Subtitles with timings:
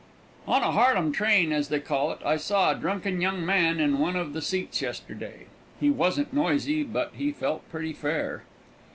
[0.47, 3.99] On a Harlem train, as they call it, I saw a drunken young man in
[3.99, 5.45] one of the seats yesterday.
[5.79, 8.41] He wasn't noisy, but he felt pretty fair.